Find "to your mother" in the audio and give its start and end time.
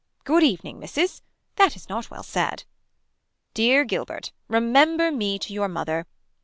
5.37-6.07